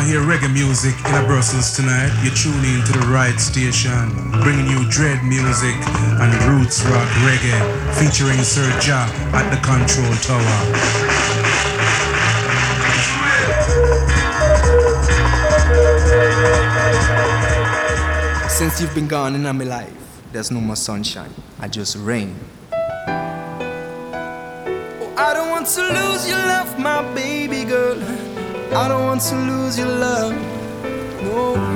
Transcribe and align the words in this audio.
want 0.00 0.12
to 0.12 0.18
hear 0.18 0.26
reggae 0.26 0.50
music 0.52 0.94
in 1.08 1.14
a 1.14 1.24
Brussels 1.26 1.76
tonight, 1.76 2.10
you're 2.22 2.34
tuning 2.34 2.80
into 2.80 2.92
the 2.92 3.06
right 3.08 3.38
station, 3.38 4.10
bringing 4.40 4.66
you 4.66 4.88
dread 4.88 5.22
music 5.24 5.76
and 6.20 6.32
roots 6.44 6.82
rock 6.86 7.08
reggae, 7.26 7.60
featuring 7.96 8.42
Sir 8.42 8.66
Jack 8.80 9.12
at 9.34 9.50
the 9.50 9.56
Control 9.60 10.14
Tower. 10.24 10.58
Since 18.48 18.80
you've 18.80 18.94
been 18.94 19.08
gone 19.08 19.34
in 19.34 19.42
my 19.42 19.52
life, 19.64 19.92
there's 20.32 20.50
no 20.50 20.60
more 20.60 20.76
sunshine. 20.76 21.34
I 21.58 21.68
just 21.68 21.96
rain. 21.98 22.36
Oh, 22.72 22.76
I 25.18 25.34
don't 25.34 25.50
want 25.50 25.66
to 25.66 25.82
lose 25.82 26.26
your 26.26 26.38
love, 26.38 26.78
my 26.78 27.02
baby. 27.14 27.59
I 28.72 28.86
don't 28.86 29.02
want 29.04 29.20
to 29.22 29.34
lose 29.34 29.76
your 29.76 29.88
love. 29.88 30.32
No. 31.22 31.69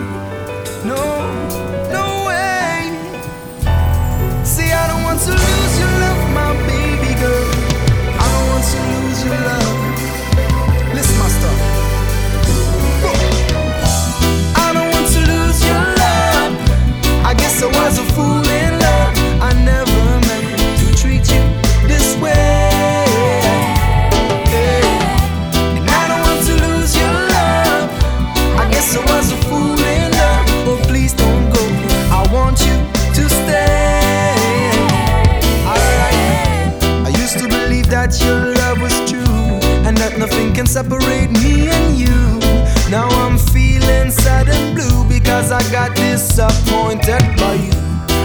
got 45.71 45.95
disappointed 45.97 47.23
by 47.37 47.55
you. 47.55 47.73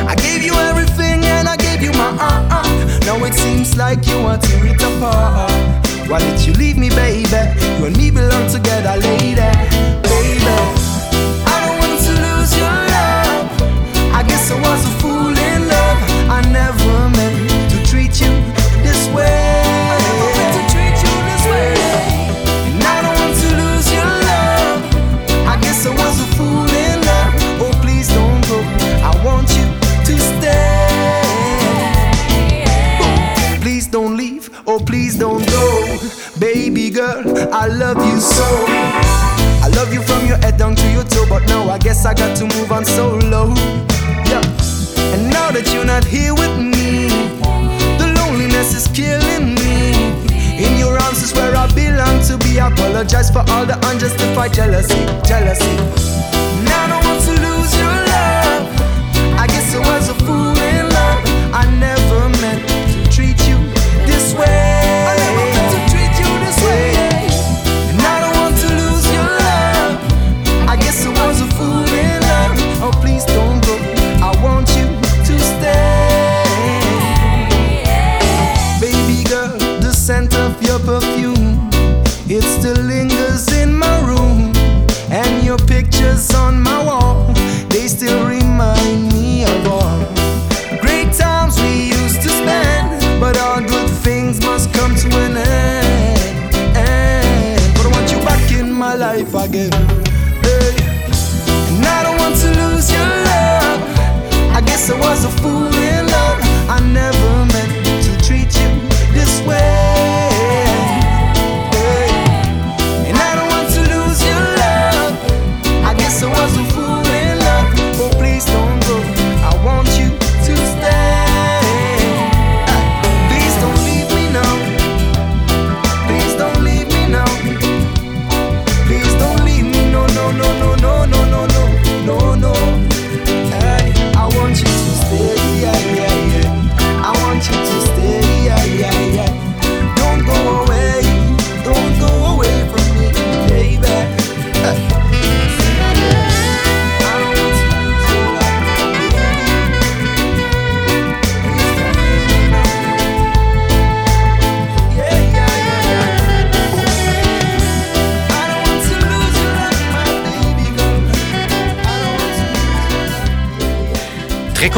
I 0.08 0.16
gave 0.16 0.42
you 0.44 0.54
everything 0.54 1.24
and 1.24 1.48
I 1.48 1.56
gave 1.58 1.82
you 1.82 1.92
my 1.92 2.10
uh 2.20 2.48
uh. 2.52 3.00
Now 3.06 3.24
it 3.26 3.34
seems 3.34 3.76
like 3.78 4.08
you 4.08 4.22
want 4.22 4.42
to 4.44 4.48
tear 4.50 4.68
it 4.68 4.82
apart. 4.82 5.52
Why 6.10 6.20
did 6.20 6.42
you 6.46 6.54
leave 6.54 6.78
me, 6.78 6.90
baby? 6.90 7.30
You 7.30 7.86
and 7.86 7.96
me 7.98 8.10
belong 8.10 8.49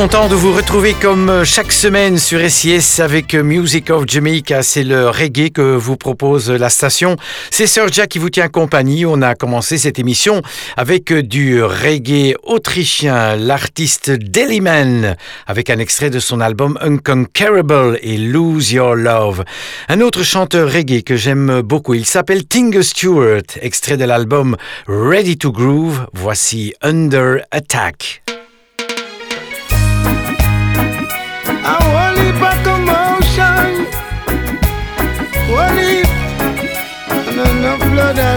content 0.01 0.27
de 0.27 0.33
vous 0.33 0.51
retrouver 0.51 0.95
comme 1.00 1.30
euh, 1.30 1.45
chaque 1.45 1.71
semaine 1.71 2.18
sur 2.18 2.39
SIS 2.50 3.00
avec 3.00 3.36
euh, 3.36 3.44
Music 3.44 3.92
of 3.92 4.06
Jamaica. 4.07 4.63
C'est 4.63 4.83
le 4.83 5.09
reggae 5.09 5.51
que 5.51 5.75
vous 5.75 5.95
propose 5.95 6.50
la 6.50 6.69
station. 6.69 7.18
C'est 7.51 7.68
Sir 7.68 7.88
Jack 7.92 8.09
qui 8.09 8.18
vous 8.18 8.31
tient 8.31 8.48
compagnie. 8.48 9.06
On 9.06 9.21
a 9.21 9.36
commencé 9.36 9.77
cette 9.77 10.00
émission 10.00 10.42
avec 10.75 11.12
euh, 11.12 11.21
du 11.21 11.62
reggae 11.62 12.33
autrichien, 12.42 13.36
l'artiste 13.36 14.09
Deliman, 14.09 15.18
avec 15.45 15.69
un 15.69 15.77
extrait 15.77 16.09
de 16.09 16.19
son 16.19 16.42
album 16.42 16.80
Unconquerable 16.81 18.00
et 18.01 18.18
Lose 18.18 18.71
Your 18.71 18.95
Love. 18.95 19.44
Un 19.88 20.01
autre 20.01 20.24
chanteur 20.24 20.71
reggae 20.71 21.03
que 21.03 21.15
j'aime 21.15 21.62
beaucoup, 21.62 21.94
il 21.94 22.07
s'appelle 22.07 22.45
Tingle 22.45 22.83
Stewart, 22.83 23.44
extrait 23.62 23.98
de 23.98 24.06
l'album 24.06 24.57
Ready 24.88 25.38
to 25.38 25.51
Groove. 25.51 26.07
Voici 26.12 26.74
Under 26.81 27.45
Attack. 27.51 28.31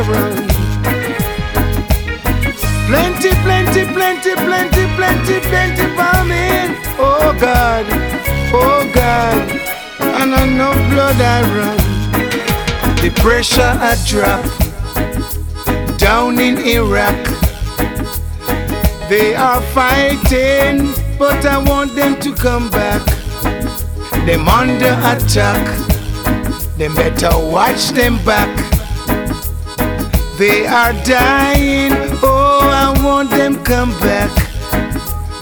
road. 0.09 0.51
Plenty, 2.87 3.31
plenty, 3.43 3.85
plenty, 3.93 4.35
plenty, 4.35 4.85
plenty, 4.97 5.41
plenty 5.49 5.87
bombing. 5.97 6.77
Oh 6.99 7.37
God, 7.41 7.87
oh 8.53 8.91
God, 8.95 9.51
and 10.01 10.35
I 10.35 10.47
know 10.47 10.73
blood 10.91 11.21
I 11.21 11.41
run. 11.57 11.77
The 13.03 13.11
pressure 13.21 13.63
I 13.63 13.97
drop 14.07 14.45
down 15.99 16.39
in 16.39 16.59
Iraq. 16.59 17.17
They 19.09 19.35
are 19.35 19.61
fighting, 19.73 20.95
but 21.19 21.45
I 21.45 21.59
want 21.59 21.95
them 21.95 22.19
to 22.21 22.35
come 22.35 22.71
back. 22.71 23.05
Them 24.27 24.49
under 24.49 24.95
attack. 25.13 25.65
Them 26.79 26.95
better 26.95 27.31
watch 27.33 27.91
them 27.91 28.17
back. 28.25 28.51
They 30.37 30.67
are 30.67 30.93
dying, 31.05 31.93
oh, 32.25 32.69
I 32.69 32.93
want 33.05 33.31
them 33.31 33.63
come 33.63 33.91
back. 34.01 34.33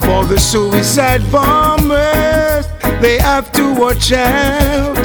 For 0.01 0.23
the 0.23 0.37
suicide 0.37 1.23
bombers, 1.31 2.67
they 3.01 3.17
have 3.17 3.51
to 3.53 3.73
watch 3.73 4.11
out. 4.11 5.03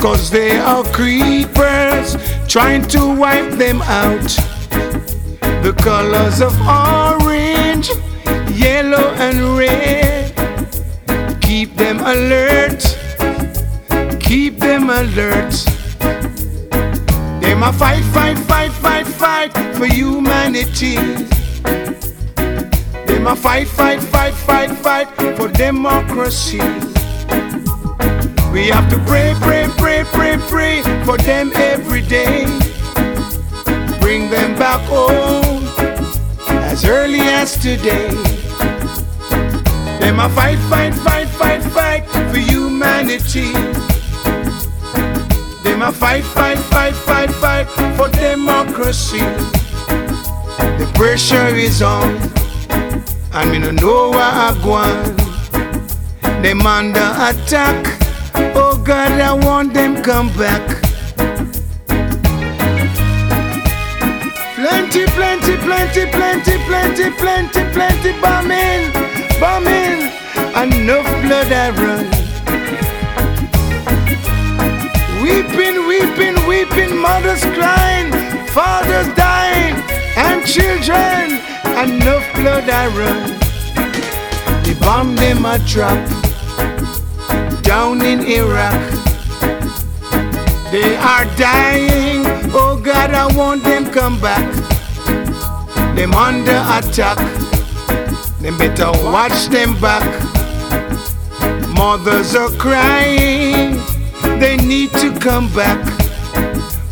Cause 0.00 0.28
they 0.28 0.58
are 0.58 0.82
creepers 0.86 2.16
trying 2.48 2.82
to 2.88 3.14
wipe 3.14 3.52
them 3.52 3.80
out. 3.82 4.28
The 5.62 5.72
colors 5.84 6.40
of 6.40 6.54
orange, 6.66 7.88
yellow, 8.58 9.14
and 9.22 9.56
red. 9.56 10.32
Keep 11.42 11.76
them 11.76 12.00
alert, 12.00 12.82
keep 14.18 14.58
them 14.58 14.90
alert. 14.90 15.75
They 17.56 17.62
a 17.62 17.72
fight, 17.72 18.04
fight, 18.04 18.38
fight, 18.38 18.70
fight, 18.70 19.06
fight 19.06 19.52
for 19.76 19.86
humanity. 19.86 20.96
They 23.06 23.24
a 23.24 23.34
fight, 23.34 23.66
fight, 23.66 24.02
fight, 24.02 24.34
fight, 24.34 24.70
fight 24.70 25.08
for 25.38 25.48
democracy. 25.48 26.58
We 28.52 28.68
have 28.68 28.90
to 28.90 28.98
pray, 29.06 29.34
pray, 29.40 29.68
pray, 29.78 30.04
pray, 30.04 30.36
pray 30.48 30.82
for 31.06 31.16
them 31.16 31.50
every 31.54 32.02
day. 32.02 32.44
Bring 34.00 34.28
them 34.28 34.54
back 34.58 34.82
home 34.82 35.64
as 36.62 36.84
early 36.84 37.20
as 37.20 37.56
today. 37.56 38.08
Them 39.98 40.20
a 40.20 40.28
fight, 40.28 40.58
fight, 40.68 40.94
fight, 40.94 41.28
fight, 41.28 41.62
fight 41.62 42.04
for 42.06 42.38
humanity. 42.38 43.95
Them 45.76 45.88
a 45.88 45.92
fight, 45.92 46.24
fight, 46.24 46.56
fight, 46.56 46.94
fight, 46.94 47.30
fight 47.32 47.68
for 47.98 48.08
democracy. 48.08 49.18
The 50.78 50.90
pressure 50.94 51.48
is 51.48 51.82
on, 51.82 52.16
and 53.34 53.50
me 53.50 53.58
no 53.58 53.72
know 53.72 54.08
where 54.08 54.22
I 54.22 54.58
going. 54.64 55.16
Them 56.40 56.62
under 56.62 57.12
attack. 57.28 57.84
Oh 58.56 58.82
God, 58.82 59.20
I 59.20 59.34
want 59.34 59.74
them 59.74 60.02
come 60.02 60.28
back. 60.28 60.66
Plenty, 64.54 65.04
plenty, 65.08 65.56
plenty, 65.58 66.06
plenty, 66.06 66.56
plenty, 66.64 67.10
plenty, 67.10 67.62
plenty 67.74 68.12
bombing, 68.22 68.92
bombing, 69.38 70.10
enough 70.56 71.04
blood 71.22 71.52
I 71.52 71.70
run. 71.72 72.15
Weeping, 75.26 75.88
weeping, 75.88 76.46
weeping, 76.46 76.96
mothers 76.98 77.42
crying, 77.56 78.12
fathers 78.50 79.12
dying, 79.14 79.74
and 80.16 80.46
children, 80.46 81.40
enough 81.82 82.24
blood 82.36 82.70
I 82.70 82.86
run. 82.96 83.22
The 84.62 84.78
bomb 84.80 85.16
them 85.16 85.44
a 85.44 85.58
drop 85.66 85.98
down 87.62 88.02
in 88.02 88.20
Iraq. 88.20 88.80
They 90.70 90.94
are 90.94 91.24
dying. 91.34 92.22
Oh 92.54 92.80
God, 92.80 93.10
I 93.10 93.26
want 93.36 93.64
them 93.64 93.90
come 93.90 94.20
back. 94.20 94.46
Them 95.96 96.14
under 96.14 96.62
attack. 96.78 97.18
Them 98.40 98.56
better 98.58 98.92
watch 99.02 99.46
them 99.46 99.74
back. 99.80 100.06
Mothers 101.74 102.36
are 102.36 102.50
crying. 102.50 103.55
They 104.38 104.56
need 104.56 104.92
to 104.94 105.18
come 105.18 105.52
back. 105.54 105.84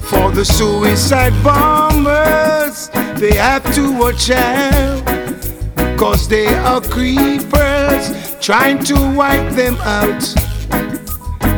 For 0.09 0.31
the 0.31 0.45
suicide 0.45 1.35
bombers, 1.43 2.89
they 3.21 3.35
have 3.37 3.65
to 3.75 3.93
watch 3.99 4.31
out. 4.31 5.03
Cause 5.99 6.29
they 6.29 6.47
are 6.47 6.81
creepers 6.81 8.37
trying 8.41 8.83
to 8.85 8.95
wipe 9.17 9.53
them 9.53 9.77
out 9.83 10.21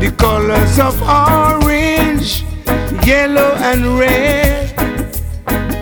the 0.00 0.14
colors 0.18 0.78
of 0.78 1.00
orange, 1.02 2.44
yellow, 3.06 3.54
and 3.56 3.98
red. 3.98 4.70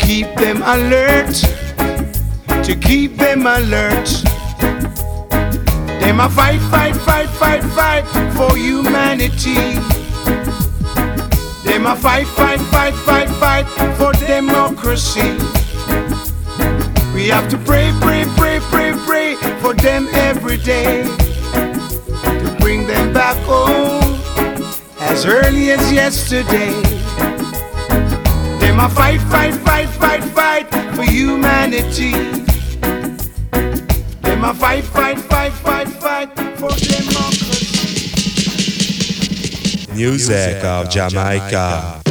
Keep 0.01 0.37
them 0.37 0.63
alert, 0.63 1.35
to 2.65 2.77
keep 2.81 3.17
them 3.17 3.47
alert. 3.47 4.34
Them 6.05 6.21
a 6.21 6.29
fight, 6.29 6.61
fight, 6.71 6.95
fight, 6.95 7.31
fight, 7.31 7.65
fight 7.65 8.05
for 8.37 8.55
humanity. 8.59 9.55
Them 11.65 11.87
a 11.87 11.97
fight, 11.97 12.27
fight, 12.27 12.61
fight, 12.61 12.93
fight, 12.93 13.31
fight 13.41 13.67
for 13.97 14.13
democracy. 14.13 15.33
We 17.15 17.29
have 17.29 17.49
to 17.49 17.57
pray, 17.57 17.91
pray, 18.03 18.27
pray, 18.37 18.61
pray, 18.71 18.93
pray 19.07 19.37
for 19.63 19.73
them 19.73 20.07
every 20.13 20.59
day 20.59 21.05
to 21.05 22.57
bring 22.61 22.87
them 22.87 23.15
back 23.15 23.39
home 23.47 24.21
as 25.01 25.25
early 25.25 25.71
as 25.71 25.91
yesterday. 25.91 26.71
Them 28.61 28.79
a 28.79 28.91
fight, 28.91 29.23
fight, 29.23 29.55
fight, 29.55 29.89
fight, 29.89 30.23
fight 30.23 30.69
for 30.95 31.05
humanity. 31.05 32.44
Them 34.45 34.51
a 34.51 34.59
fight, 34.59 34.85
fight, 34.85 35.19
fight, 35.21 35.53
fight, 35.55 35.89
fight 35.89 36.29
for 36.59 36.69
democracy. 36.77 38.11
Music 39.95 40.63
of 40.63 40.91
Jamaica. 40.91 42.04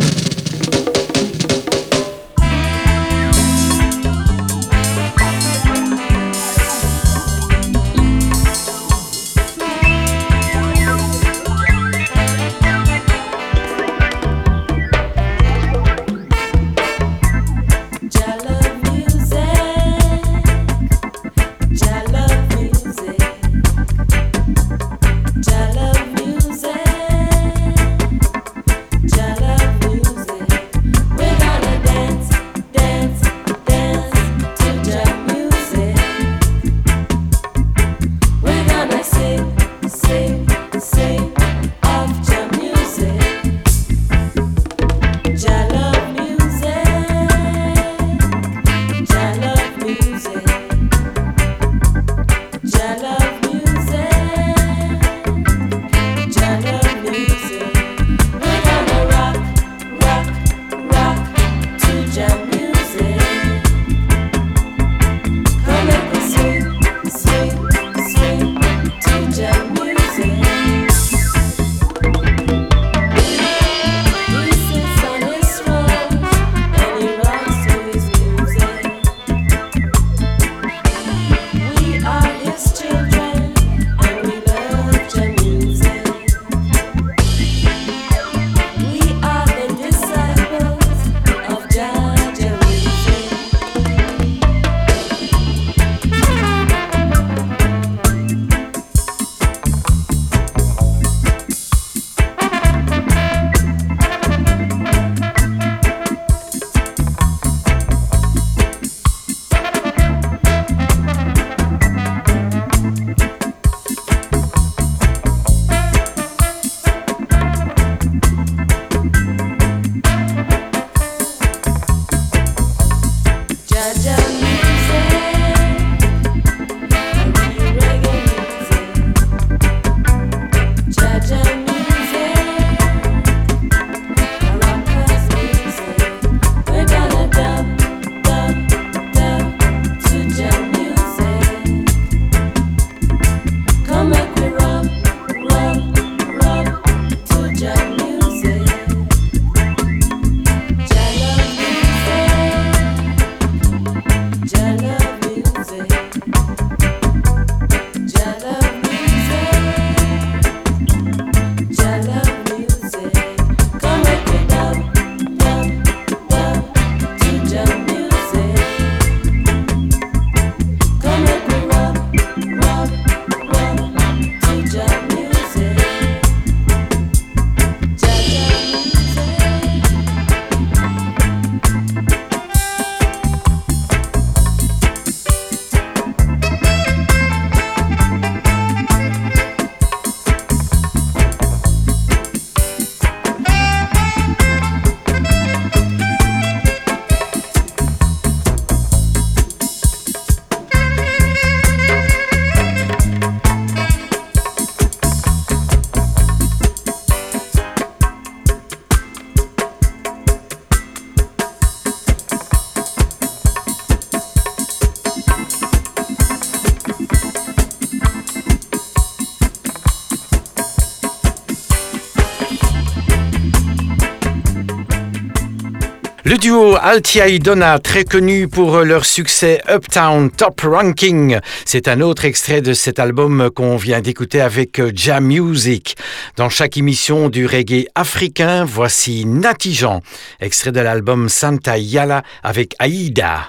Duo 226.43 226.75
Altia 226.75 227.29
et 227.29 227.39
Donna, 227.39 227.79
très 227.79 228.03
connu 228.03 228.49
pour 228.49 228.79
leur 228.79 229.05
succès 229.05 229.61
Uptown 229.69 230.29
Top 230.29 230.59
Ranking, 230.59 231.39
c'est 231.63 231.87
un 231.87 232.01
autre 232.01 232.25
extrait 232.25 232.61
de 232.61 232.73
cet 232.73 232.99
album 232.99 233.49
qu'on 233.55 233.77
vient 233.77 234.01
d'écouter 234.01 234.41
avec 234.41 234.81
Jam 234.93 235.25
Music. 235.25 235.95
Dans 236.35 236.49
chaque 236.49 236.75
émission 236.75 237.29
du 237.29 237.45
reggae 237.45 237.87
africain, 237.95 238.65
voici 238.65 239.25
Natijan, 239.25 240.01
extrait 240.41 240.73
de 240.73 240.81
l'album 240.81 241.29
Santa 241.29 241.77
Yala 241.77 242.23
avec 242.43 242.75
Aïda. 242.77 243.47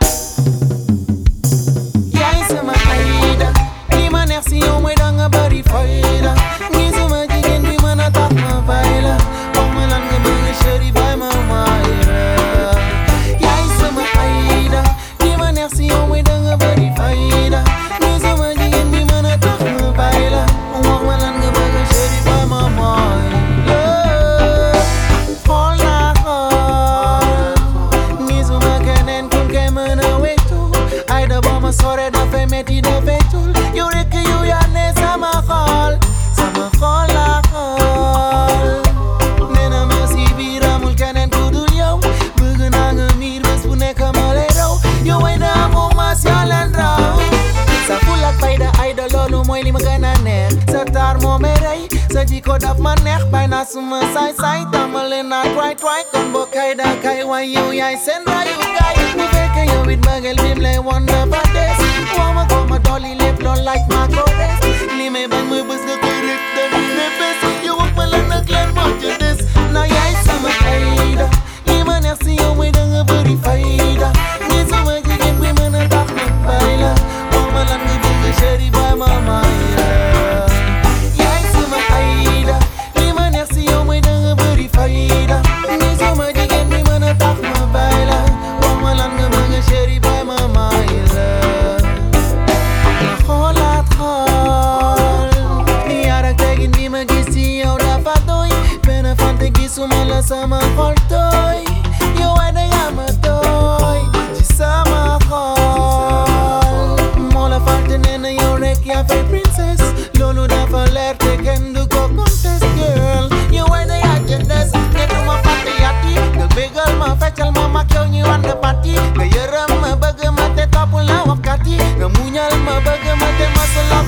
Ko 52.44 52.58
daf 52.58 52.78
ma 52.78 52.94
neex 53.04 53.24
bay 53.32 53.46
naa 53.46 53.64
suma 53.64 54.00
saay 54.14 54.32
saay 54.40 54.64
tàmbale 54.72 55.20
naa 55.28 55.42
try 55.54 55.72
try 55.82 56.02
kon 56.12 56.32
boo 56.32 56.46
kay 56.54 56.74
da 56.80 56.88
kay 57.02 57.22
waay 57.30 57.46
yow 57.54 57.70
yaay 57.72 57.96
seen 58.04 58.22
rayu 58.32 58.56
gaay 58.76 58.96
bu 59.16 59.24
fekkee 59.34 59.66
yow 59.72 59.84
it 59.94 60.00
bëggeel 60.06 60.36
bim 60.42 60.60
lay 60.66 60.78
won 60.78 61.06
dafa 61.06 61.40
des 61.54 61.80
woo 62.18 62.32
ma 62.36 62.44
ko 62.52 62.58
ma 62.72 62.78
dolli 62.88 63.14
lépp 63.22 63.40
lool 63.46 63.62
laaj 63.68 63.82
ma 63.94 64.02
ko 64.16 64.24
des 64.60 64.84
li 64.98 65.08
may 65.16 65.26
bañ 65.32 65.44
mooy 65.52 65.62
bës 65.70 65.82
nga 65.88 65.96
koy 66.04 66.18
rek 66.26 66.42
dañu 66.56 66.82
ne 66.98 67.06
bés 67.18 67.64
yow 67.66 67.76
wax 67.80 67.92
ma 68.00 68.06
la 68.12 68.20
nag 68.32 68.48
leen 68.56 68.70
moo 68.76 68.90
ci 69.00 69.16
des 69.24 69.38
na 69.76 69.86
yaay 69.94 70.12
sama 70.26 70.50
fayda 70.62 71.26
li 71.70 71.78
ma 71.90 72.00
neex 72.06 72.18
si 72.24 72.36
yow 72.42 72.52
mooy 72.60 72.70
da 72.78 72.84
nga 72.92 73.02
bëri 73.12 73.36
fayda 73.44 74.08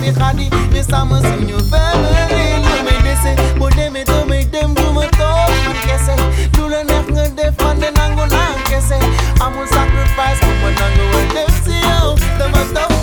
fi 0.07 0.13
xadi 0.21 0.47
ni 0.73 0.83
sama 0.85 1.19
suñu 1.21 1.59
famille 1.71 2.59
lu 2.65 2.75
may 2.87 2.99
dese 3.07 3.33
boo 3.59 3.69
demee 3.77 4.05
doo 4.05 4.25
may 4.31 4.45
dem 4.53 4.75
du 4.75 4.87
ma 4.97 5.05
toog 5.19 5.51
man 5.67 5.77
kese. 5.87 6.15
Lu 6.57 6.69
la 6.73 6.81
neex 6.89 7.07
nga 7.15 7.25
def 7.39 7.55
man 7.63 7.77
de 7.81 7.89
nangu 7.99 8.25
naa 8.35 8.55
kese 8.71 8.99
amul 9.45 9.67
sacrifice 9.75 10.41
bu 10.47 10.53
ma 10.63 10.71
wal 11.13 11.27
def 11.35 11.53
si 11.65 11.75
yow 11.89 12.09
dama 12.39 12.63
toog 12.75 12.96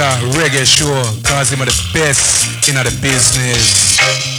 to 0.00 0.06
Sir 0.06 0.26
Ja 0.26 0.40
Reggae 0.40 0.64
Show 0.64 1.02
cause 1.22 1.52
him 1.52 1.60
are 1.60 1.66
the 1.66 1.90
best 1.92 2.68
in 2.68 2.74
the 2.74 2.90
business. 3.02 4.29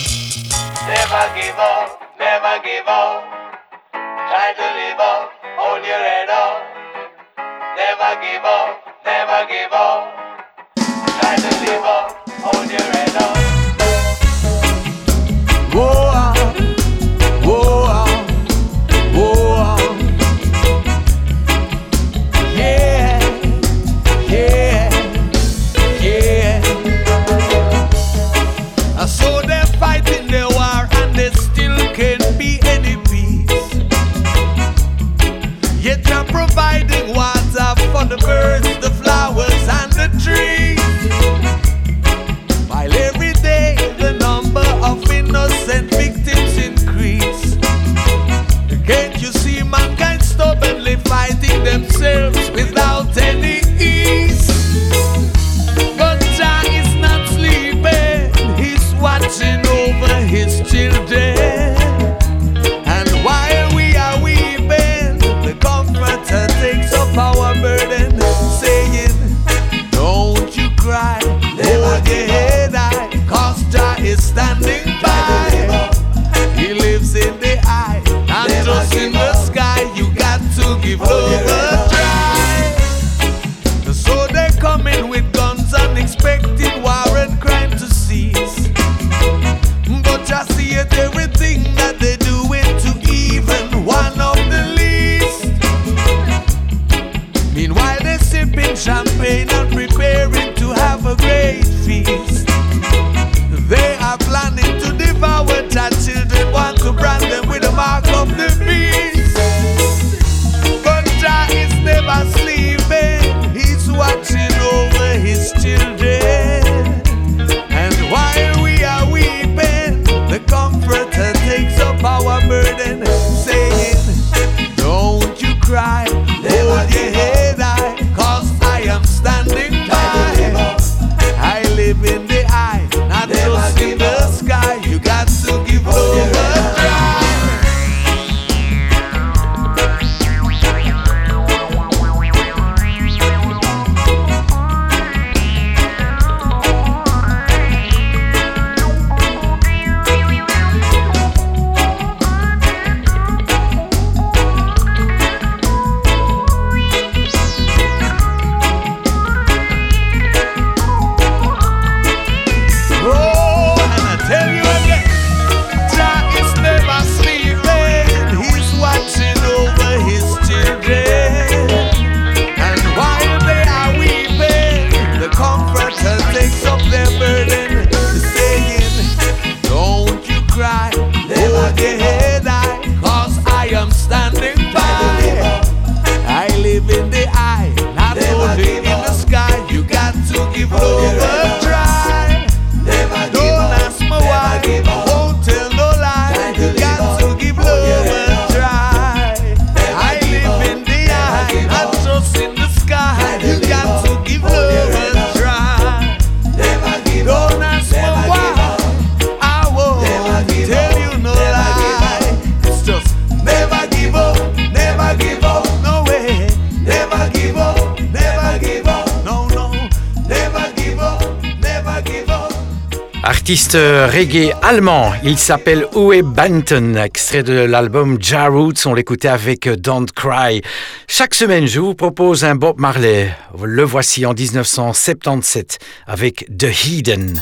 Euh, 223.75 224.07
reggae 224.11 224.53
allemand. 224.61 225.13
Il 225.23 225.37
s'appelle 225.37 225.85
Uwe 225.95 226.23
Banton, 226.23 226.95
extrait 226.95 227.43
de 227.43 227.53
l'album 227.53 228.17
Ja 228.19 228.47
Roots. 228.47 228.85
On 228.85 228.93
l'écoutait 228.93 229.27
avec 229.27 229.67
euh, 229.67 229.75
Don't 229.75 230.07
Cry. 230.13 230.61
Chaque 231.07 231.33
semaine, 231.33 231.67
je 231.67 231.79
vous 231.79 231.95
propose 231.95 232.43
un 232.43 232.55
Bob 232.55 232.79
Marley. 232.79 233.31
Le 233.63 233.83
voici 233.83 234.25
en 234.25 234.33
1977 234.33 235.79
avec 236.07 236.45
The 236.57 236.85
Hidden. 236.85 237.41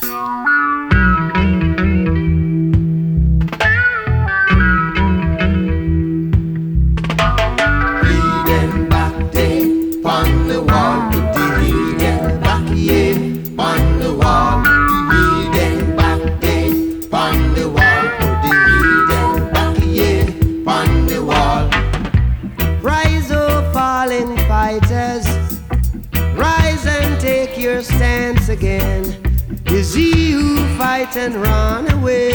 your 27.60 27.82
stance 27.82 28.48
again. 28.48 29.04
Is 29.66 29.94
he 29.94 30.32
who 30.32 30.58
fights 30.78 31.18
and 31.18 31.36
run 31.36 31.92
away, 31.92 32.32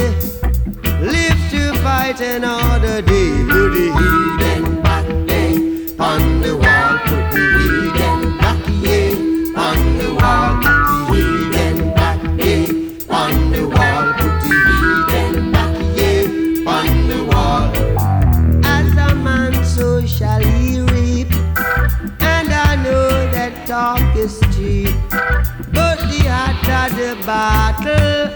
Live 1.00 1.38
to 1.50 1.72
fight 1.82 2.20
another 2.20 3.00
day. 3.02 3.30
Put 3.48 3.70
the 3.72 3.86
heathen 3.98 4.82
back 4.82 5.06
day 5.26 5.54
on 5.98 6.40
the 6.40 6.56
wall. 6.56 6.98
Put 7.08 7.32
the 7.32 7.46
heathen 7.58 8.38
back 8.38 8.62
yeah, 8.82 9.60
on 9.60 9.98
the 9.98 10.14
wall. 10.14 10.73
battle 27.24 28.28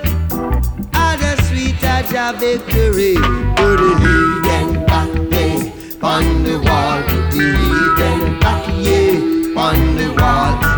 are 0.94 1.16
the 1.16 1.36
sweet 1.44 1.78
touch 1.78 2.14
of 2.14 2.40
victory. 2.40 3.16
For 3.16 3.76
the 3.76 3.92
hidden 4.00 4.86
battles 4.86 5.34
eh? 5.34 6.06
on 6.06 6.42
the 6.42 6.56
wall, 6.64 7.02
the 7.30 7.48
hidden 7.60 8.40
battles 8.40 8.86
yeah, 8.86 9.60
on 9.60 9.96
the 9.96 10.14
wall. 10.18 10.77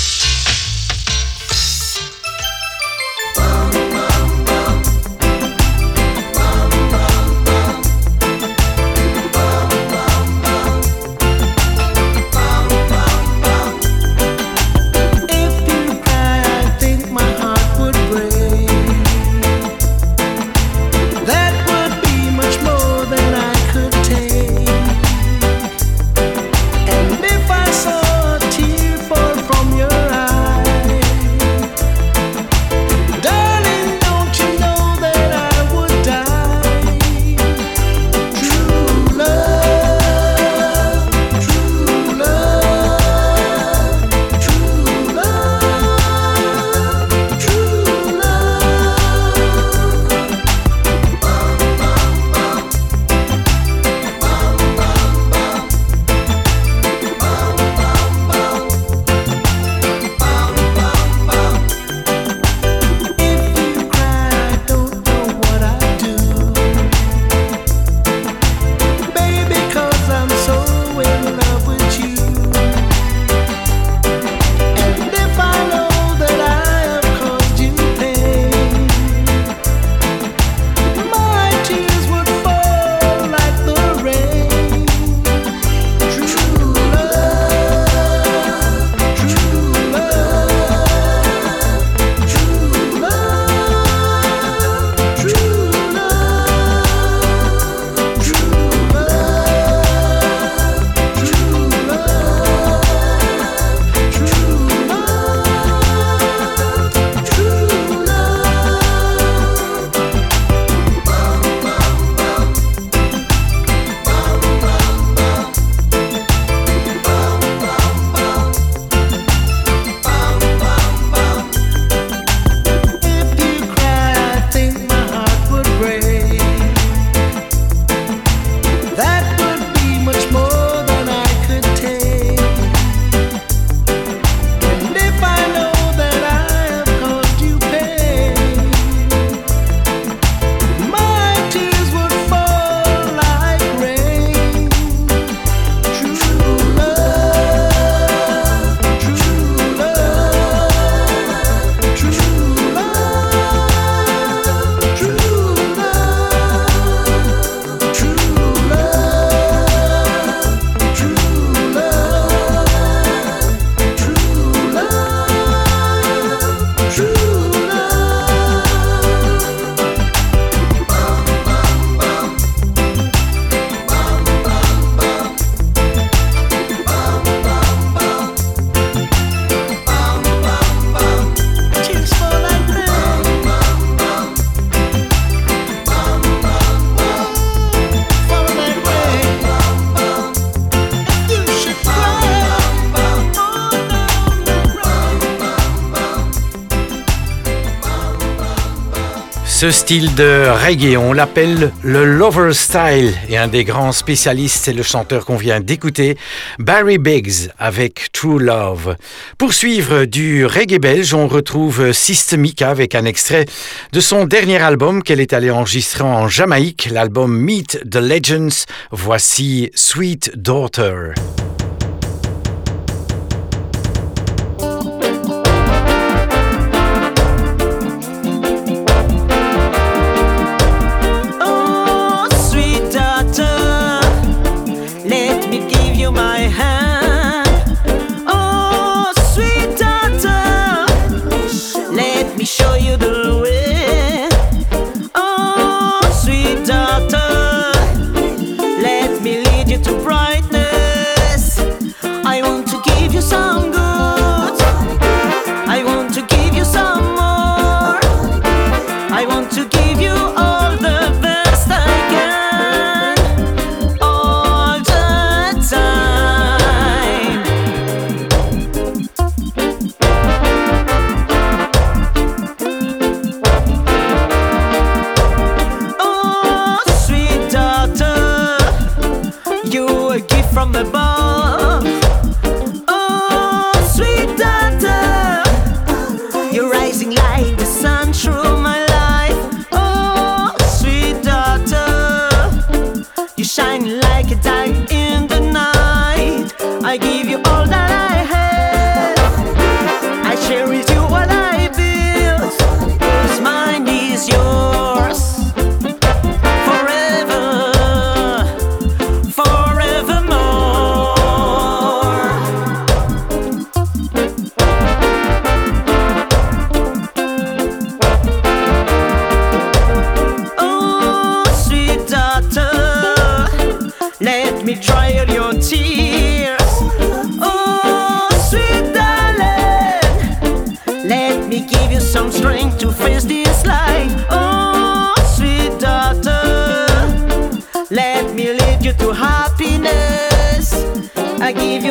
Ce 199.61 199.69
style 199.69 200.15
de 200.15 200.47
reggae, 200.65 200.97
on 200.97 201.13
l'appelle 201.13 201.71
le 201.83 202.03
lover 202.03 202.51
style 202.51 203.13
et 203.29 203.37
un 203.37 203.47
des 203.47 203.63
grands 203.63 203.91
spécialistes, 203.91 204.63
c'est 204.63 204.73
le 204.73 204.81
chanteur 204.81 205.23
qu'on 205.23 205.35
vient 205.35 205.59
d'écouter, 205.59 206.17
Barry 206.57 206.97
Biggs 206.97 207.51
avec 207.59 208.11
True 208.11 208.39
Love. 208.39 208.95
Pour 209.37 209.53
suivre 209.53 210.05
du 210.05 210.47
reggae 210.47 210.79
belge, 210.79 211.13
on 211.13 211.27
retrouve 211.27 211.91
Systemica 211.91 212.71
avec 212.71 212.95
un 212.95 213.05
extrait 213.05 213.45
de 213.93 213.99
son 213.99 214.25
dernier 214.25 214.57
album 214.57 215.03
qu'elle 215.03 215.19
est 215.19 215.31
allée 215.31 215.51
enregistrer 215.51 216.05
en 216.05 216.27
Jamaïque, 216.27 216.89
l'album 216.91 217.31
Meet 217.31 217.87
the 217.87 217.97
Legends. 217.97 218.65
Voici 218.89 219.69
Sweet 219.75 220.31
Daughter. 220.37 221.13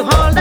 you 0.00 0.06
hold 0.06 0.39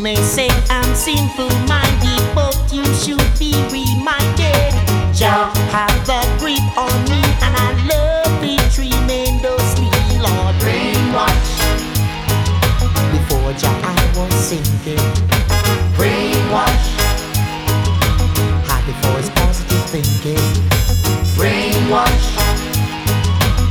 may 0.00 0.16
say 0.16 0.48
I'm 0.70 0.94
sinful 0.94 1.50
minded, 1.68 2.22
but 2.34 2.56
you 2.72 2.84
should 2.94 3.20
be 3.38 3.52
reminded. 3.68 4.72
Jah 5.12 5.52
have 5.72 6.06
the 6.06 6.20
grip 6.38 6.64
on 6.78 6.96
me, 7.04 7.20
and 7.44 7.52
I 7.52 7.68
love 7.84 8.40
it 8.42 8.64
tremendously, 8.72 9.90
Lord. 10.18 10.54
brainwash. 10.56 11.52
Before 13.12 13.52
Jah, 13.60 13.76
I 13.84 14.00
was 14.16 14.32
sinking. 14.32 15.04
Brainwash. 15.96 16.86
Happy 18.70 18.92
for 19.02 19.18
his 19.20 19.28
positive 19.30 19.84
thinking. 19.90 20.40
Brainwash. 21.36 22.26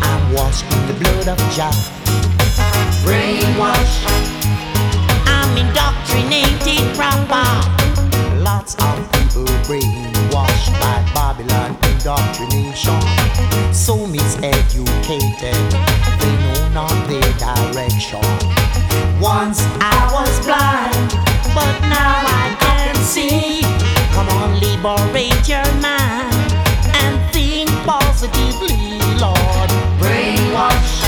I'm 0.04 0.34
washed 0.34 0.66
in 0.74 0.88
the 0.88 0.94
blood 0.94 1.28
of 1.28 1.40
Jah. 1.56 1.74
Brainwash 3.04 4.19
indoctrinated 6.10 6.96
proper. 6.96 7.46
Lots 8.42 8.76
of 8.76 9.12
people 9.12 9.46
brainwashed 9.68 10.72
by 10.80 11.04
Babylon 11.14 11.78
indoctrination. 11.92 13.00
So 13.74 13.96
miseducated, 14.08 15.70
they 16.20 16.36
know 16.44 16.70
not 16.70 17.08
their 17.08 17.34
direction. 17.38 18.22
Once 19.20 19.62
I 19.82 20.10
was 20.14 20.46
blind, 20.46 21.12
but 21.54 21.80
now 21.90 22.24
I 22.26 22.56
can 22.60 22.96
see. 22.96 23.62
Come 24.14 24.30
on, 24.30 24.60
liberate 24.60 25.48
your 25.48 25.66
mind 25.82 26.54
and 26.96 27.34
think 27.34 27.70
positively, 27.86 29.00
Lord. 29.20 29.70
Brainwash. 30.00 31.04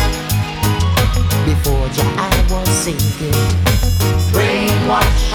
Before 1.46 1.88
your 1.96 2.12
eye 2.20 2.48
was 2.50 2.70
sinking. 2.70 3.81
Brainwash. 4.82 5.32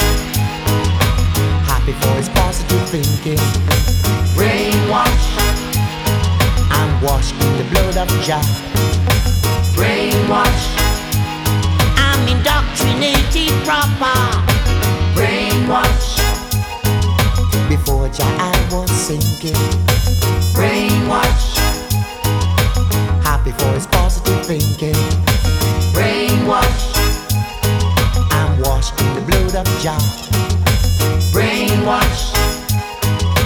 Happy 1.66 1.92
for 1.92 2.12
his 2.16 2.28
positive 2.30 2.88
thinking. 2.88 3.38
Brainwash. 4.34 5.26
I'm 6.70 7.00
washed 7.00 7.34
in 7.34 7.56
the 7.56 7.64
blood 7.70 7.96
of 7.96 8.08
Jah. 8.24 8.42
Brainwash. 9.76 10.66
I'm 11.96 12.26
indoctrinated 12.26 13.52
proper. 13.64 14.18
Brainwash. 15.14 16.18
Before 17.68 18.08
Jah 18.08 18.24
I 18.24 18.68
was 18.72 18.90
sinking. 18.90 19.54
Brainwash. 20.54 21.56
Happy 23.22 23.52
for 23.52 23.72
his 23.72 23.86
positive 23.86 24.44
thinking. 24.44 24.94
Brainwash. 25.94 26.95
Of 29.56 29.64
Jah. 29.80 29.96
Brainwash. 31.32 32.32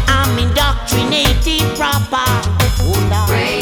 I'm 0.09 0.38
indoctrinated 0.38 1.62
proper. 1.77 2.27
Brainwash. 2.83 3.60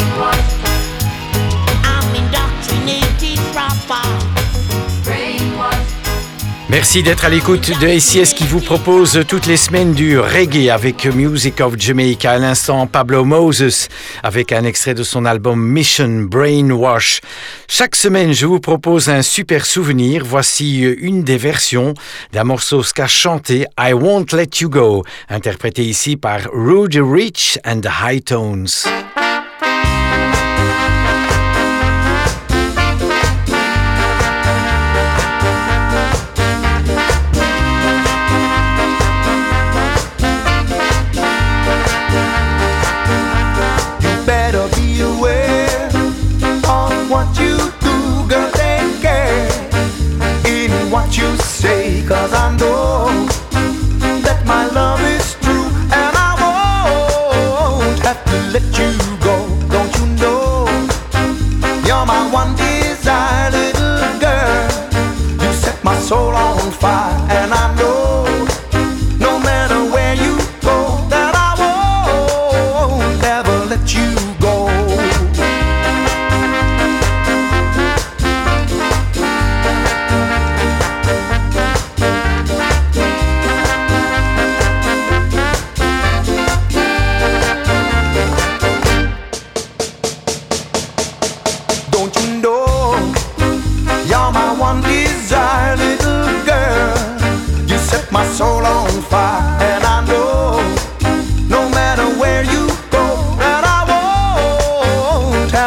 Merci 6.70 7.02
d'être 7.02 7.24
à 7.24 7.30
l'écoute 7.30 7.70
de 7.80 7.86
ACS 7.86 8.34
qui 8.34 8.44
vous 8.44 8.60
propose 8.60 9.24
toutes 9.26 9.46
les 9.46 9.56
semaines 9.56 9.94
du 9.94 10.18
reggae 10.18 10.68
avec 10.68 11.06
Music 11.06 11.62
of 11.62 11.78
Jamaica. 11.78 12.32
À 12.32 12.38
l'instant, 12.38 12.86
Pablo 12.86 13.24
Moses 13.24 13.88
avec 14.22 14.52
un 14.52 14.64
extrait 14.64 14.92
de 14.92 15.02
son 15.02 15.24
album 15.24 15.58
Mission 15.58 16.26
Brainwash. 16.28 17.22
Chaque 17.68 17.96
semaine, 17.96 18.34
je 18.34 18.44
vous 18.44 18.60
propose 18.60 19.08
un 19.08 19.22
super 19.22 19.64
souvenir. 19.64 20.24
Voici 20.26 20.80
une 20.80 21.24
des 21.24 21.38
versions 21.38 21.94
d'un 22.32 22.44
morceau 22.44 22.82
ska 22.82 23.06
chanté 23.06 23.64
I 23.80 23.94
Won't 23.94 24.26
Let 24.34 24.60
You 24.60 24.68
Go, 24.68 25.04
interprété 25.30 25.84
ici 25.84 26.16
par 26.16 26.40
Rudy 26.52 27.00
Rich 27.00 27.58
and 27.64 27.80
the 27.80 27.90
High 28.04 28.22
Tones. 28.22 28.86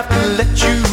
Have 0.01 0.09
to 0.09 0.27
let 0.29 0.63
you 0.63 0.90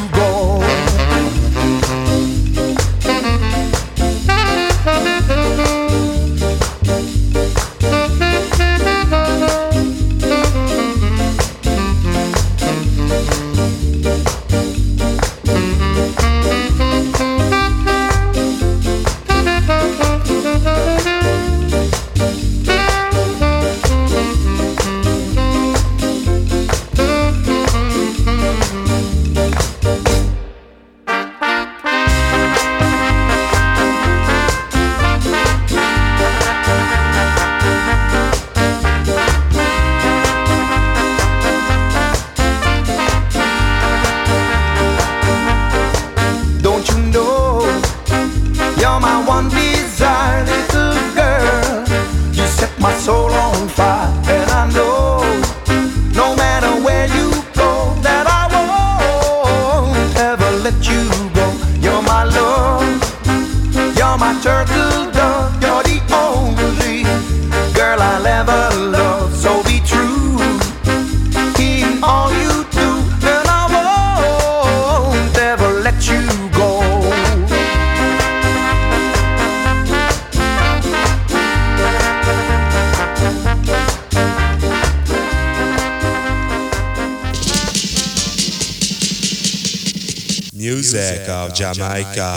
Jamaica. 91.74 92.27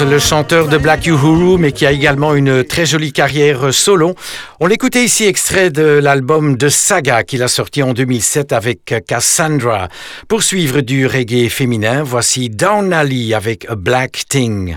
Le 0.00 0.18
chanteur 0.18 0.68
de 0.68 0.78
Black 0.78 1.06
Uhuru, 1.06 1.58
mais 1.58 1.70
qui 1.70 1.84
a 1.84 1.92
également 1.92 2.34
une 2.34 2.64
très 2.64 2.86
jolie 2.86 3.12
carrière 3.12 3.74
solo. 3.74 4.14
On 4.58 4.66
l'écoutait 4.66 5.04
ici 5.04 5.24
extrait 5.24 5.70
de 5.70 5.82
l'album 5.82 6.56
de 6.56 6.68
Saga 6.68 7.24
qu'il 7.24 7.42
a 7.42 7.48
sorti 7.48 7.82
en 7.82 7.92
2007 7.92 8.52
avec 8.52 8.94
Cassandra. 9.06 9.88
Pour 10.28 10.42
suivre 10.42 10.80
du 10.80 11.06
reggae 11.06 11.48
féminin, 11.50 12.02
voici 12.04 12.48
Down 12.48 12.92
Alley 12.92 13.34
avec 13.34 13.66
A 13.68 13.74
Black 13.74 14.22
Thing. 14.28 14.76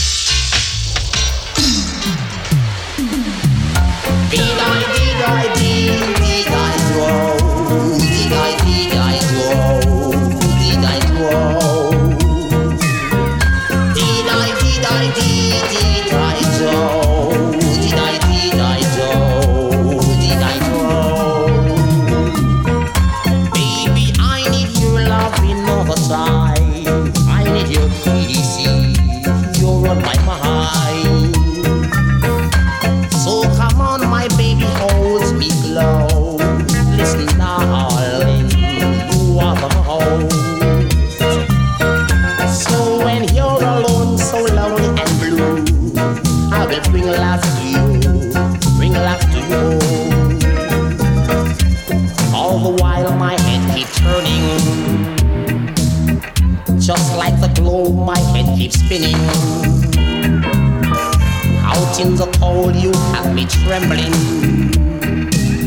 me 63.33 63.45
trembling. 63.45 64.11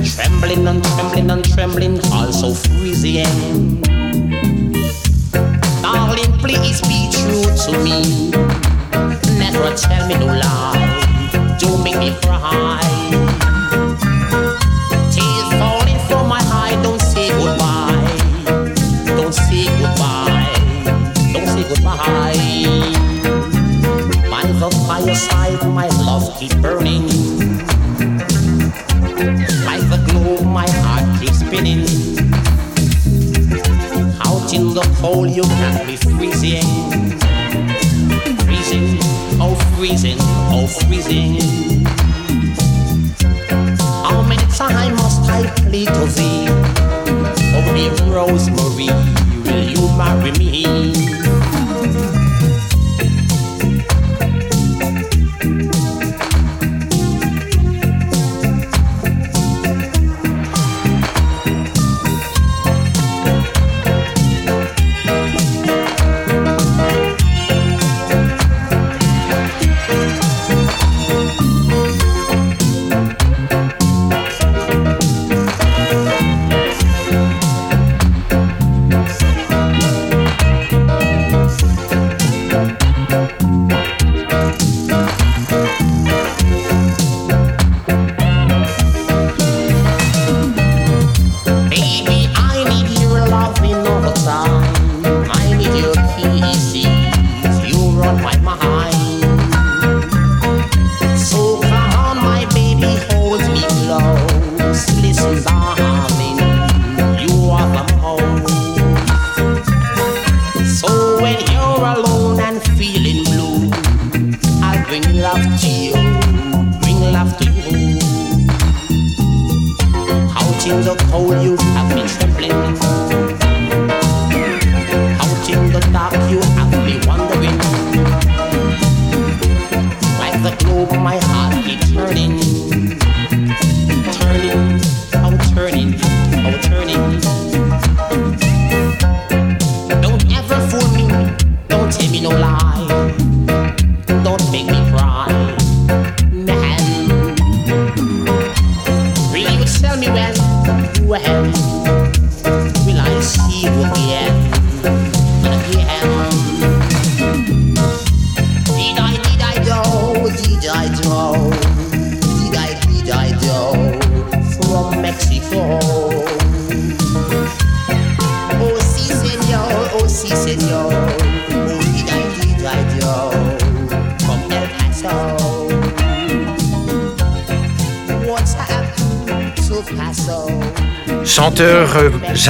Trembling 0.04 0.66
and 0.66 0.84
trembling 0.84 1.30
and 1.30 1.44
trembling, 1.44 2.00
also 2.12 2.52
freezing. 2.52 3.80
Darling, 5.82 6.32
please 6.38 6.80
be 6.82 7.08
true 7.12 7.44
to 7.64 7.72
me. 7.82 8.30
Never 9.38 9.74
tell 9.76 10.06
me 10.08 10.18
no 10.18 10.26
lie. 10.26 11.56
Don't 11.58 11.82
make 11.82 11.98
me 11.98 12.14
cry. 12.22 12.80
Tears 15.12 15.50
falling 15.58 16.00
from 16.08 16.28
my 16.28 16.40
eye, 16.52 16.78
don't 16.82 17.00
say 17.00 17.28
goodbye. 17.30 19.16
Don't 19.16 19.34
say 19.34 19.66
goodbye. 19.78 20.52
Don't 21.32 21.46
say 21.46 21.68
goodbye. 21.68 22.64
By 24.30 24.42
the 24.52 24.70
fireside, 24.86 25.68
my 25.72 25.88
love 26.04 26.36
keep 26.38 26.54
burning. 26.60 27.33
Like 29.14 29.82
a 29.92 30.04
globe, 30.10 30.44
my 30.44 30.68
heart 30.82 31.20
keeps 31.20 31.38
spinning. 31.38 31.86
Out 34.26 34.52
in 34.52 34.74
the 34.74 34.82
cold, 35.00 35.30
you 35.30 35.42
can 35.42 35.86
be 35.86 35.96
freezing. 35.96 36.66
Freezing, 38.44 38.98
oh 39.40 39.54
freezing, 39.76 40.18
oh 40.50 40.66
freezing. 40.66 41.38
How 44.02 44.22
many 44.22 44.42
times 44.52 45.00
must 45.00 45.30
I 45.30 45.48
plead 45.62 45.88
to 45.88 46.04
thee? 46.16 46.46
Oh, 47.54 47.62
dear 47.72 47.94
Rosemary, 48.12 48.90
will 49.46 49.62
you 49.62 49.96
marry 49.96 50.32
me? 50.32 51.33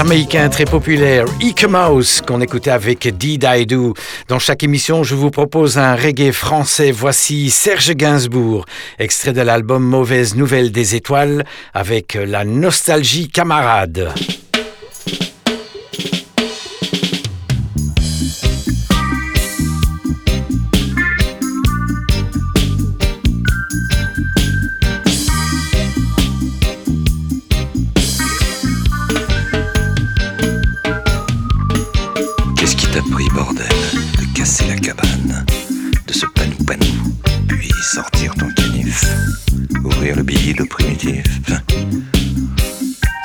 Jamaïcain 0.05 0.51
très 0.51 0.67
populaire, 0.67 1.25
Ike 1.41 1.65
Mouse, 1.65 2.21
qu'on 2.21 2.43
écoutait 2.43 2.71
avec 2.71 3.09
Did 3.17 3.47
I 3.49 3.65
Do. 3.65 3.95
Dans 4.29 4.39
chaque 4.39 4.63
émission, 4.63 5.03
je 5.03 5.15
vous 5.15 5.31
propose 5.31 5.79
un 5.79 5.97
reggae 5.97 6.31
français. 6.31 6.91
Voici 6.91 7.49
Serge 7.49 7.93
Gainsbourg, 7.93 8.67
extrait 8.99 9.33
de 9.33 9.41
l'album 9.41 9.83
Mauvaise 9.83 10.37
Nouvelle 10.37 10.73
des 10.73 10.95
Étoiles, 10.95 11.47
avec 11.73 12.19
la 12.23 12.45
nostalgie 12.45 13.29
camarade. 13.29 14.13
Ouvrir 40.15 40.17
le 40.17 40.23
billet 40.23 40.55
le 40.59 40.65
primitif, 40.65 41.25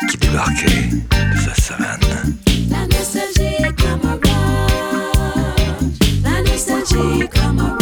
qui 0.10 0.18
débarquait 0.18 0.90
de 1.12 1.40
sa 1.40 1.54
savane. 1.56 2.00
La 2.70 2.86
nostalgie 2.88 3.64
come 3.78 4.06
around. 4.06 4.22
La 6.24 6.42
nostalgie 6.42 7.28
come 7.34 7.60
around. 7.60 7.80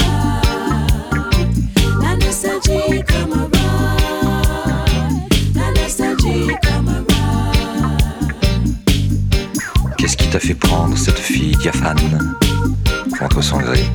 La 2.02 2.16
nostalgie 2.16 3.04
come 3.08 3.34
around. 3.34 3.54
La 5.56 5.72
nostalgie 5.82 6.56
come 6.64 6.90
around. 6.90 7.06
Qu'est-ce 9.98 10.18
qui 10.18 10.28
t'a 10.30 10.40
fait 10.40 10.56
prendre 10.56 10.98
cette 10.98 11.20
fille 11.20 11.56
diaphane 11.58 12.36
contre 13.20 13.42
son 13.42 13.60
gré 13.60 13.86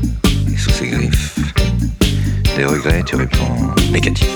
et 0.53 0.57
sous 0.57 0.71
ses 0.71 0.89
griffes? 0.89 1.39
Des 2.57 2.65
regrets, 2.65 3.03
tu 3.05 3.17
réponds 3.17 3.75
négatif. 3.91 4.29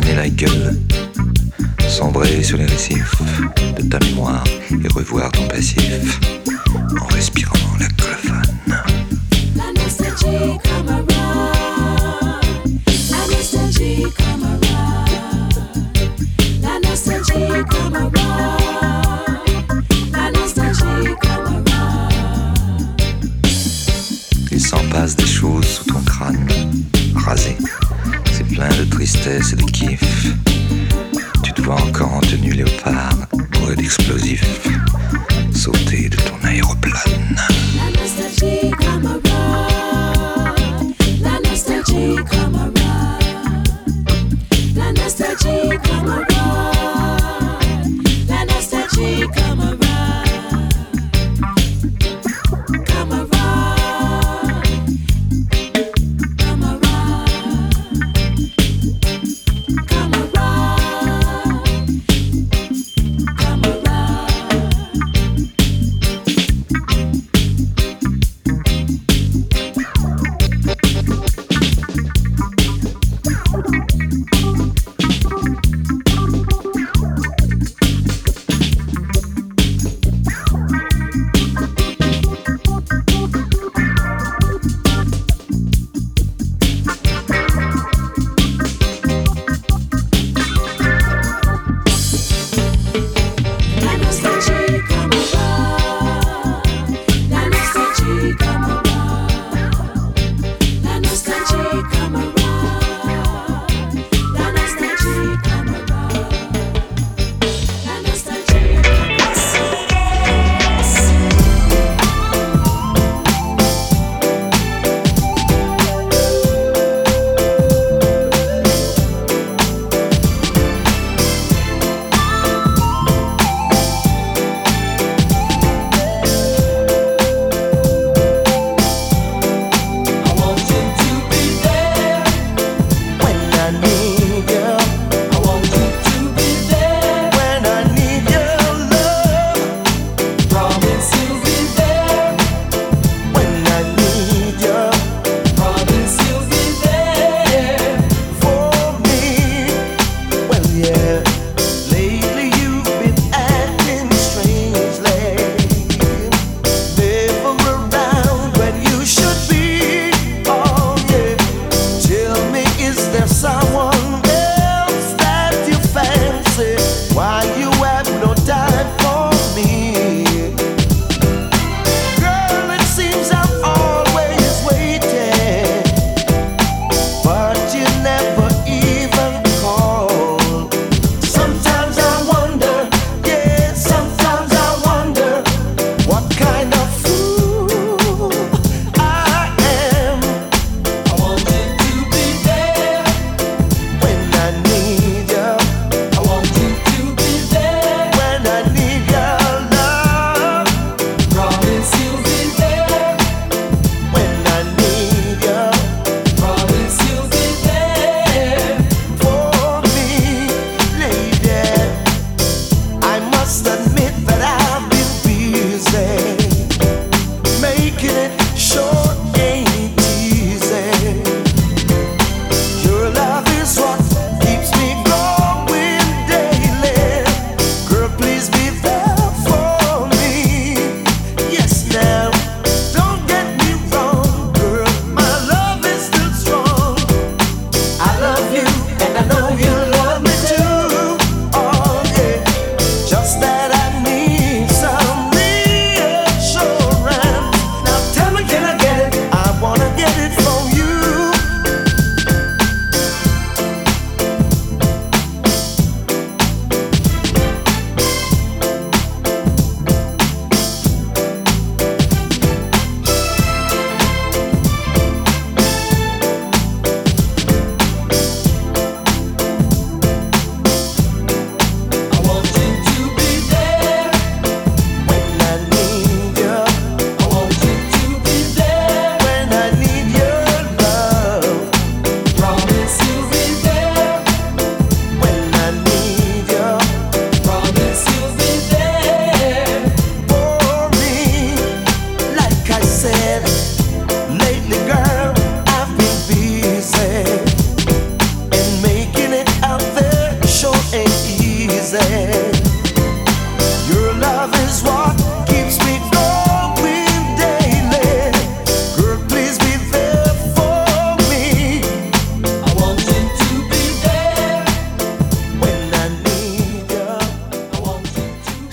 Klaxonner 0.00 0.14
la 0.16 0.28
gueule 0.28 0.76
Sombrer 1.88 2.42
sur 2.42 2.58
les 2.58 2.66
récifs 2.66 3.14
de 3.76 3.82
ta 3.82 3.98
mémoire 4.06 4.44
et 4.70 4.88
revoir 4.88 5.30
ton 5.32 5.46
passif 5.48 6.20
en 7.00 7.06
respirant 7.06 7.54
la 7.78 7.88
colophane. 7.88 8.67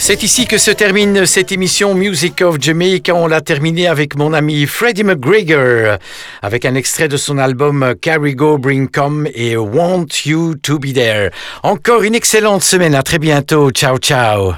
C'est 0.08 0.22
ici 0.22 0.46
que 0.46 0.60
se 0.60 0.70
termine 0.70 1.26
cette 1.26 1.52
émission 1.52 1.96
Music 1.96 2.44
of 2.44 2.58
Jamaica. 2.62 3.16
On 3.16 3.26
l'a 3.26 3.42
terminé 3.42 3.88
avec 3.88 4.16
mon 4.16 4.34
ami 4.34 4.68
Freddie 4.68 5.04
McGregor, 5.04 5.98
avec 6.44 6.64
un 6.66 6.76
extrait 6.76 7.08
de 7.08 7.18
son 7.18 7.40
album 7.40 7.96
Carry 8.00 8.36
Go 8.36 8.60
Bring 8.60 8.88
Come 8.88 9.28
et 9.34 9.58
Want 9.58 10.06
You 10.24 10.54
to 10.62 10.78
Be 10.78 10.94
There. 10.94 11.32
Encore 11.64 12.04
une 12.04 12.14
excellente 12.14 12.62
semaine. 12.62 12.94
À 12.94 13.02
très 13.02 13.18
bientôt. 13.18 13.72
Ciao, 13.72 13.98
ciao. 13.98 14.54